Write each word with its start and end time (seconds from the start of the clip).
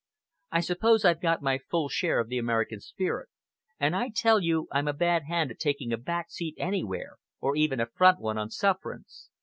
"I 0.51 0.61
suppose 0.61 1.05
I've 1.05 1.21
got 1.21 1.43
my 1.43 1.59
full 1.69 1.87
share 1.87 2.19
of 2.19 2.27
the 2.27 2.39
American 2.39 2.79
spirit, 2.79 3.29
and 3.79 3.95
I 3.95 4.09
tell 4.09 4.39
you 4.41 4.67
I'm 4.71 4.87
a 4.87 4.93
bad 4.93 5.25
hand 5.25 5.51
at 5.51 5.59
taking 5.59 5.93
a 5.93 5.97
back 5.97 6.31
seat 6.31 6.55
anywhere, 6.57 7.17
or 7.39 7.55
even 7.55 7.79
a 7.79 7.85
front 7.85 8.19
one 8.19 8.39
on 8.39 8.49
sufferance. 8.49 9.29